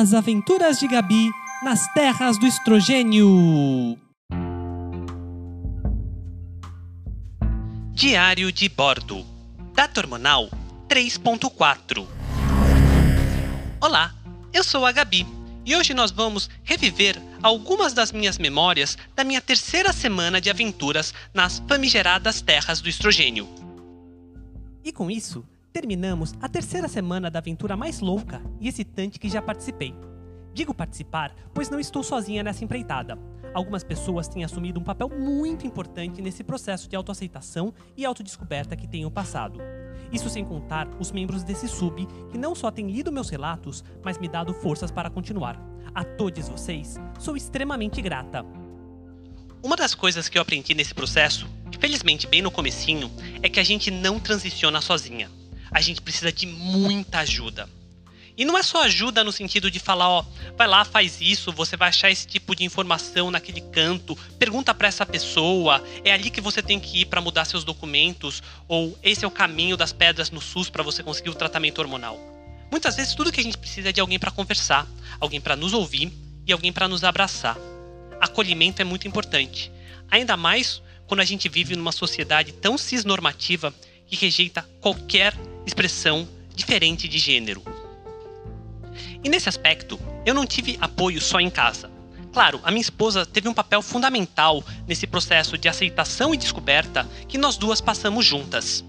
[0.00, 1.30] As Aventuras de Gabi
[1.62, 3.98] nas Terras do Estrogênio.
[7.92, 9.26] Diário de Bordo.
[9.74, 10.48] Data hormonal
[10.88, 12.06] 3.4.
[13.78, 14.14] Olá,
[14.54, 15.26] eu sou a Gabi
[15.66, 21.12] e hoje nós vamos reviver algumas das minhas memórias da minha terceira semana de aventuras
[21.34, 23.46] nas famigeradas terras do estrogênio.
[24.82, 29.40] E com isso, terminamos a terceira semana da aventura mais louca e excitante que já
[29.40, 29.94] participei.
[30.52, 33.16] Digo participar, pois não estou sozinha nessa empreitada.
[33.54, 38.88] Algumas pessoas têm assumido um papel muito importante nesse processo de autoaceitação e autodescoberta que
[38.88, 39.60] tenho passado.
[40.12, 44.18] Isso sem contar os membros desse sub, que não só têm lido meus relatos, mas
[44.18, 45.60] me dado forças para continuar.
[45.94, 48.44] A todos vocês, sou extremamente grata.
[49.62, 51.46] Uma das coisas que eu aprendi nesse processo,
[51.78, 53.10] felizmente bem no comecinho,
[53.42, 55.30] é que a gente não transiciona sozinha.
[55.70, 57.68] A gente precisa de muita ajuda.
[58.40, 60.24] E não é só ajuda no sentido de falar, ó,
[60.56, 64.88] vai lá, faz isso, você vai achar esse tipo de informação naquele canto, pergunta para
[64.88, 69.26] essa pessoa, é ali que você tem que ir para mudar seus documentos, ou esse
[69.26, 72.18] é o caminho das pedras no SUS para você conseguir o tratamento hormonal.
[72.70, 74.86] Muitas vezes tudo que a gente precisa é de alguém para conversar,
[75.20, 76.10] alguém para nos ouvir
[76.46, 77.58] e alguém para nos abraçar.
[78.20, 79.70] Acolhimento é muito importante,
[80.10, 83.74] ainda mais quando a gente vive numa sociedade tão cisnormativa
[84.06, 85.34] que rejeita qualquer
[85.66, 87.62] expressão diferente de gênero.
[89.22, 91.90] E nesse aspecto, eu não tive apoio só em casa.
[92.32, 97.36] Claro, a minha esposa teve um papel fundamental nesse processo de aceitação e descoberta que
[97.36, 98.84] nós duas passamos juntas.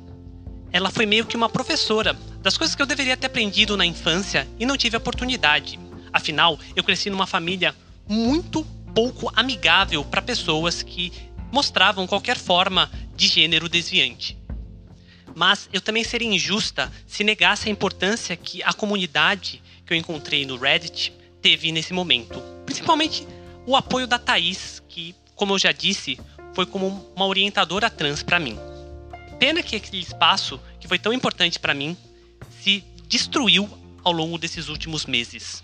[0.72, 4.47] Ela foi meio que uma professora das coisas que eu deveria ter aprendido na infância
[4.59, 5.80] e não tive oportunidade.
[6.14, 7.75] Afinal, eu cresci numa família
[8.08, 11.11] muito pouco amigável para pessoas que
[11.52, 14.38] mostravam qualquer forma de gênero desviante.
[15.36, 20.45] Mas eu também seria injusta se negasse a importância que a comunidade que eu encontrei
[20.45, 22.42] no Reddit teve nesse momento.
[22.66, 23.28] Principalmente
[23.66, 26.20] o apoio da Thaís, que, como eu já disse,
[26.54, 28.58] foi como uma orientadora trans para mim.
[29.39, 31.98] Pena que aquele espaço, que foi tão importante para mim,
[32.61, 33.70] se destruiu
[34.04, 35.64] ao longo desses últimos meses.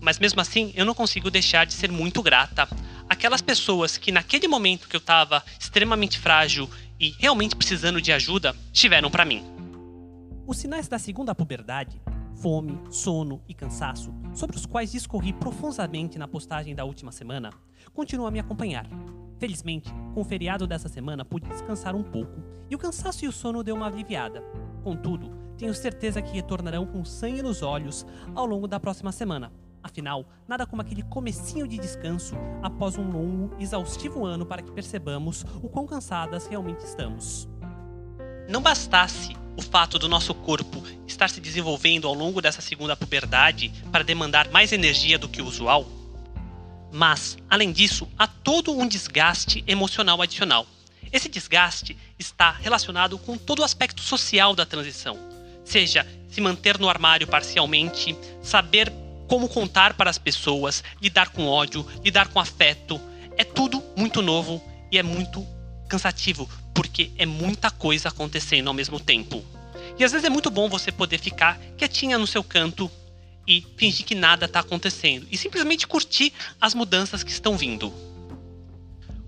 [0.00, 2.68] Mas mesmo assim, eu não consigo deixar de ser muito grata
[3.08, 8.54] àquelas pessoas que naquele momento que eu estava extremamente frágil e realmente precisando de ajuda,
[8.72, 9.42] estiveram para mim.
[10.46, 12.00] Os sinais da segunda puberdade
[12.40, 17.50] fome, sono e cansaço, sobre os quais discorri profundamente na postagem da última semana,
[17.92, 18.86] continuam a me acompanhar.
[19.38, 23.32] Felizmente, com o feriado dessa semana pude descansar um pouco e o cansaço e o
[23.32, 24.42] sono deu uma aliviada.
[24.82, 29.52] Contudo, tenho certeza que retornarão com sangue nos olhos ao longo da próxima semana.
[29.82, 35.44] Afinal, nada como aquele comecinho de descanso após um longo, exaustivo ano para que percebamos
[35.62, 37.48] o quão cansadas realmente estamos.
[38.48, 43.72] Não bastasse o fato do nosso corpo estar se desenvolvendo ao longo dessa segunda puberdade
[43.90, 45.86] para demandar mais energia do que o usual,
[46.92, 50.66] mas, além disso, há todo um desgaste emocional adicional.
[51.12, 55.18] Esse desgaste está relacionado com todo o aspecto social da transição,
[55.64, 58.92] seja se manter no armário parcialmente, saber
[59.30, 63.00] como contar para as pessoas, lidar com ódio, lidar com afeto.
[63.36, 64.60] É tudo muito novo
[64.90, 65.46] e é muito
[65.88, 69.44] cansativo, porque é muita coisa acontecendo ao mesmo tempo.
[69.96, 72.90] E às vezes é muito bom você poder ficar quietinha no seu canto
[73.46, 77.94] e fingir que nada está acontecendo e simplesmente curtir as mudanças que estão vindo.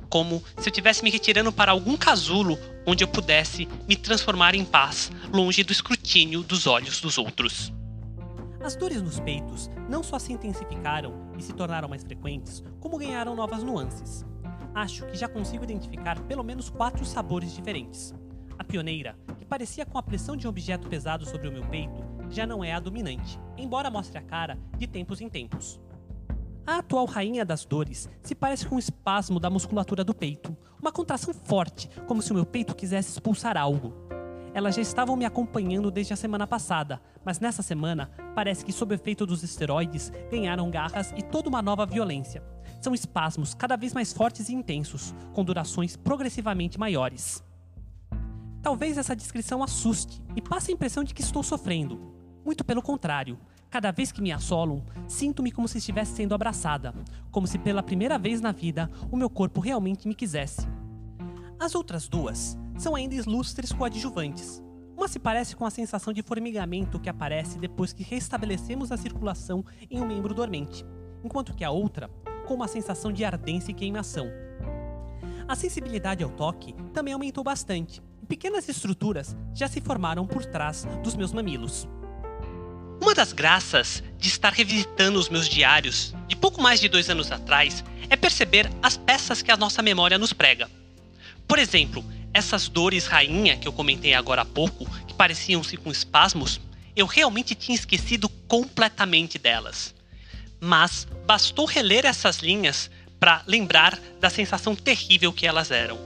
[0.09, 4.65] Como se eu estivesse me retirando para algum casulo onde eu pudesse me transformar em
[4.65, 7.73] paz, longe do escrutínio dos olhos dos outros.
[8.65, 13.35] As dores nos peitos não só se intensificaram e se tornaram mais frequentes, como ganharam
[13.35, 14.25] novas nuances.
[14.73, 18.15] Acho que já consigo identificar pelo menos quatro sabores diferentes.
[18.57, 22.05] A pioneira, que parecia com a pressão de um objeto pesado sobre o meu peito,
[22.31, 25.81] já não é a dominante, embora mostre a cara de tempos em tempos.
[26.65, 30.93] A atual rainha das dores se parece com um espasmo da musculatura do peito, uma
[30.93, 34.02] contração forte, como se o meu peito quisesse expulsar algo.
[34.55, 38.95] Elas já estavam me acompanhando desde a semana passada, mas nessa semana parece que, sob
[38.95, 42.43] o efeito dos esteroides, ganharam garras e toda uma nova violência.
[42.81, 47.43] São espasmos cada vez mais fortes e intensos, com durações progressivamente maiores.
[48.63, 52.13] Talvez essa descrição assuste e passe a impressão de que estou sofrendo.
[52.45, 53.39] Muito pelo contrário,
[53.71, 56.95] cada vez que me assolam, sinto-me como se estivesse sendo abraçada,
[57.31, 60.69] como se pela primeira vez na vida o meu corpo realmente me quisesse.
[61.59, 64.63] As outras duas são ainda ilustres coadjuvantes.
[64.97, 69.65] Uma se parece com a sensação de formigamento que aparece depois que restabelecemos a circulação
[69.91, 70.85] em um membro dormente,
[71.25, 72.09] enquanto que a outra
[72.47, 74.27] com uma sensação de ardência e queimação.
[75.49, 81.15] A sensibilidade ao toque também aumentou bastante, pequenas estruturas já se formaram por trás dos
[81.15, 81.89] meus mamilos.
[83.01, 87.31] Uma das graças de estar revisitando os meus diários de pouco mais de dois anos
[87.31, 90.71] atrás é perceber as peças que a nossa memória nos prega.
[91.47, 96.61] Por exemplo, essas dores rainha que eu comentei agora há pouco, que pareciam-se com espasmos,
[96.95, 99.95] eu realmente tinha esquecido completamente delas.
[100.61, 105.99] Mas bastou reler essas linhas para lembrar da sensação terrível que elas eram.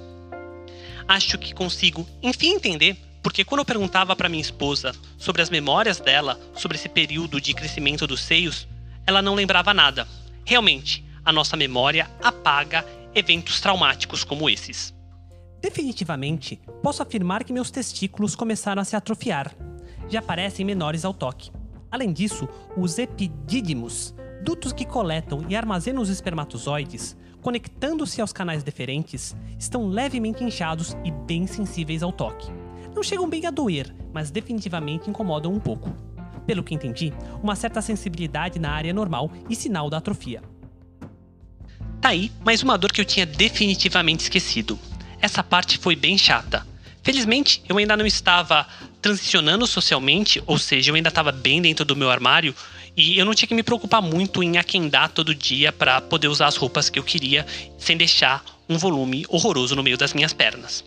[1.08, 5.99] Acho que consigo, enfim, entender porque quando eu perguntava para minha esposa sobre as memórias
[5.99, 8.69] dela sobre esse período de crescimento dos seios,
[9.05, 10.06] ela não lembrava nada.
[10.44, 14.95] Realmente, a nossa memória apaga eventos traumáticos como esses.
[15.67, 19.53] Definitivamente, posso afirmar que meus testículos começaram a se atrofiar.
[20.09, 21.51] Já parecem menores ao toque.
[21.91, 24.15] Além disso, os epidídimos,
[24.45, 31.11] dutos que coletam e armazenam os espermatozoides, conectando-se aos canais deferentes, estão levemente inchados e
[31.11, 32.47] bem sensíveis ao toque.
[32.95, 35.93] Não chegam bem a doer, mas definitivamente incomodam um pouco.
[36.47, 40.45] Pelo que entendi, uma certa sensibilidade na área normal e sinal da atrofia.
[42.01, 44.79] Tá aí mais uma dor que eu tinha definitivamente esquecido
[45.26, 46.67] essa parte foi bem chata.
[47.02, 48.67] Felizmente, eu ainda não estava
[49.02, 52.55] transicionando socialmente, ou seja, eu ainda estava bem dentro do meu armário
[52.96, 56.46] e eu não tinha que me preocupar muito em aquendar todo dia para poder usar
[56.46, 57.46] as roupas que eu queria
[57.78, 60.84] sem deixar um volume horroroso no meio das minhas pernas.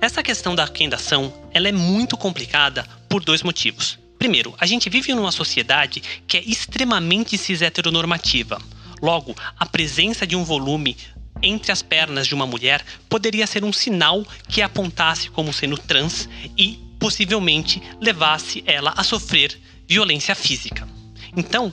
[0.00, 3.98] Essa questão da aquendação, ela é muito complicada por dois motivos.
[4.18, 8.60] Primeiro, a gente vive numa sociedade que é extremamente cis heteronormativa.
[9.02, 10.96] Logo, a presença de um volume
[11.42, 16.28] entre as pernas de uma mulher poderia ser um sinal que apontasse como sendo trans
[16.56, 20.88] e possivelmente levasse ela a sofrer violência física.
[21.36, 21.72] Então,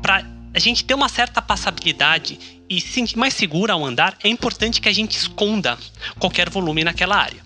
[0.00, 2.38] para a gente ter uma certa passabilidade
[2.68, 5.78] e se sentir mais segura ao andar, é importante que a gente esconda
[6.18, 7.42] qualquer volume naquela área.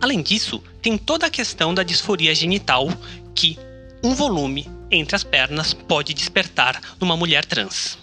[0.00, 2.88] Além disso, tem toda a questão da disforia genital
[3.34, 3.58] que
[4.02, 7.98] um volume entre as pernas pode despertar numa mulher trans.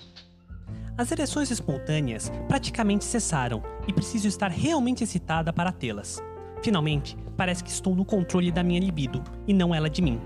[0.96, 6.22] As ereções espontâneas praticamente cessaram e preciso estar realmente excitada para tê-las.
[6.62, 10.22] Finalmente, parece que estou no controle da minha libido e não ela de mim.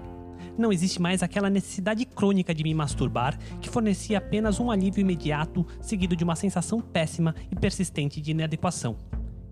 [0.58, 5.66] Não existe mais aquela necessidade crônica de me masturbar que fornecia apenas um alívio imediato
[5.82, 8.98] seguido de uma sensação péssima e persistente de inadequação.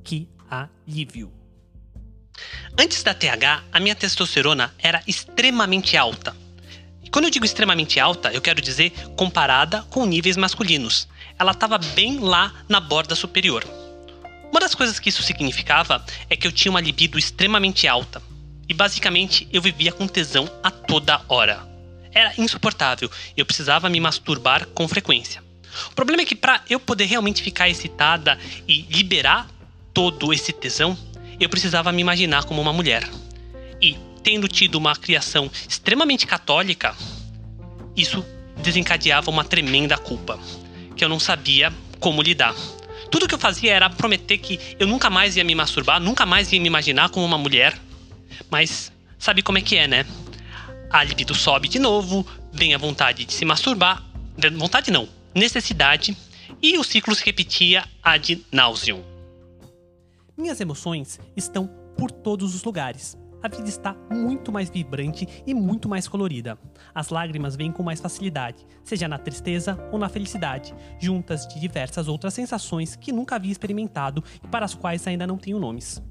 [0.04, 1.32] Que alívio!
[2.78, 6.36] Antes da TH, a minha testosterona era extremamente alta
[7.12, 11.08] quando eu digo extremamente alta, eu quero dizer comparada com níveis masculinos.
[11.38, 13.64] Ela estava bem lá na borda superior.
[14.52, 18.22] Uma das coisas que isso significava é que eu tinha uma libido extremamente alta.
[18.68, 21.68] E basicamente eu vivia com tesão a toda hora.
[22.12, 25.44] Era insuportável, eu precisava me masturbar com frequência.
[25.92, 29.48] O problema é que para eu poder realmente ficar excitada e liberar
[29.94, 30.98] todo esse tesão,
[31.40, 33.08] eu precisava me imaginar como uma mulher.
[33.82, 36.96] E tendo tido uma criação extremamente católica,
[37.96, 38.26] isso
[38.58, 40.40] desencadeava uma tremenda culpa,
[40.96, 42.56] que eu não sabia como lidar.
[43.12, 46.52] Tudo que eu fazia era prometer que eu nunca mais ia me masturbar, nunca mais
[46.52, 47.80] ia me imaginar como uma mulher.
[48.50, 50.08] Mas sabe como é que é, né?
[50.90, 54.04] A libido sobe de novo, vem a vontade de se masturbar,
[54.58, 56.18] vontade não, necessidade,
[56.60, 59.04] e o ciclo se repetia ad nauseum.
[60.36, 65.88] Minhas emoções estão por todos os lugares a vida está muito mais vibrante e muito
[65.88, 66.58] mais colorida.
[66.94, 72.08] As lágrimas vêm com mais facilidade, seja na tristeza ou na felicidade, juntas de diversas
[72.08, 76.02] outras sensações que nunca havia experimentado e para as quais ainda não tenho nomes.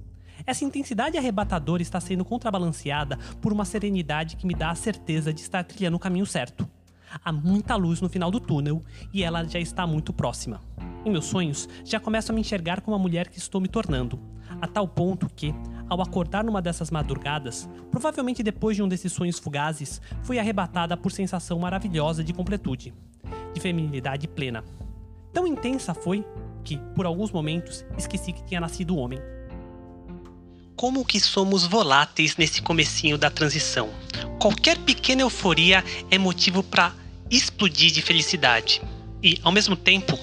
[0.47, 5.41] Essa intensidade arrebatadora está sendo contrabalanceada por uma serenidade que me dá a certeza de
[5.41, 6.69] estar trilhando o caminho certo.
[7.25, 8.81] Há muita luz no final do túnel
[9.12, 10.61] e ela já está muito próxima.
[11.05, 14.19] Em meus sonhos, já começo a me enxergar como a mulher que estou me tornando,
[14.61, 15.55] a tal ponto que,
[15.88, 21.12] ao acordar numa dessas madrugadas, provavelmente depois de um desses sonhos fugazes, fui arrebatada por
[21.12, 22.95] sensação maravilhosa de completude,
[23.53, 24.64] de feminilidade plena.
[25.33, 26.25] Tão intensa foi
[26.62, 29.19] que, por alguns momentos, esqueci que tinha nascido homem.
[30.76, 33.88] Como que somos voláteis nesse comecinho da transição.
[34.41, 36.93] Qualquer pequena euforia é motivo para
[37.31, 38.83] explodir de felicidade.
[39.23, 40.19] E, ao mesmo tempo,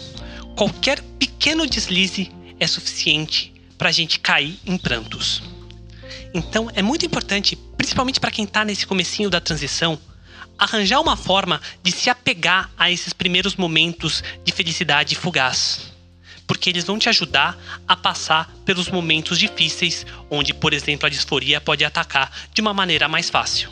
[0.56, 5.41] qualquer pequeno deslize é suficiente para a gente cair em prantos.
[6.34, 10.00] Então é muito importante, principalmente para quem está nesse comecinho da transição,
[10.58, 15.92] arranjar uma forma de se apegar a esses primeiros momentos de felicidade fugaz.
[16.48, 17.58] Porque eles vão te ajudar
[17.88, 23.08] a passar pelos momentos difíceis, onde, por exemplo, a disforia pode atacar de uma maneira
[23.08, 23.70] mais fácil.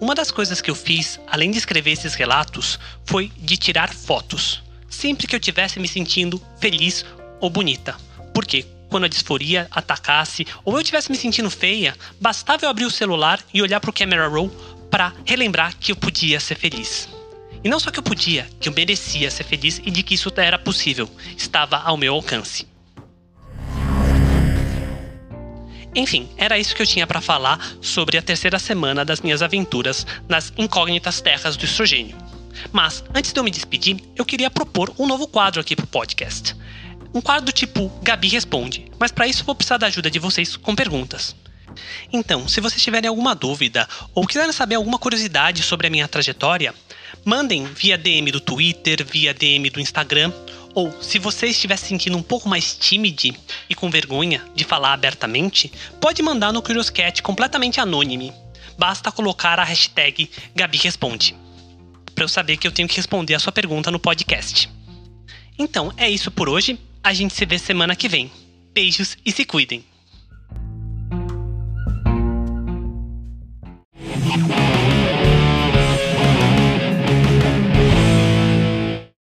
[0.00, 4.62] Uma das coisas que eu fiz, além de escrever esses relatos, foi de tirar fotos,
[4.88, 7.04] sempre que eu estivesse me sentindo feliz
[7.40, 7.96] ou bonita.
[8.32, 12.90] Porque quando a disforia atacasse ou eu estivesse me sentindo feia, bastava eu abrir o
[12.90, 14.50] celular e olhar para o camera roll
[14.90, 17.08] para relembrar que eu podia ser feliz.
[17.62, 20.32] E não só que eu podia, que eu merecia ser feliz e de que isso
[20.36, 22.66] era possível, estava ao meu alcance.
[25.94, 30.06] Enfim, era isso que eu tinha para falar sobre a terceira semana das minhas aventuras
[30.28, 32.16] nas incógnitas terras do estrogênio.
[32.72, 36.54] Mas, antes de eu me despedir, eu queria propor um novo quadro aqui pro podcast.
[37.12, 40.74] Um quadro tipo Gabi Responde, mas para isso vou precisar da ajuda de vocês com
[40.74, 41.34] perguntas.
[42.12, 46.74] Então, se vocês tiverem alguma dúvida ou quiserem saber alguma curiosidade sobre a minha trajetória,
[47.24, 50.32] mandem via DM do Twitter, via DM do Instagram,
[50.74, 53.34] ou se você estiver se sentindo um pouco mais tímido
[53.68, 58.32] e com vergonha de falar abertamente, pode mandar no Curioscat completamente anônimo.
[58.78, 61.36] Basta colocar a hashtag Gabi Responde,
[62.14, 64.70] para eu saber que eu tenho que responder a sua pergunta no podcast.
[65.58, 66.78] Então, é isso por hoje.
[67.02, 68.30] A gente se vê semana que vem.
[68.74, 69.84] Beijos e se cuidem.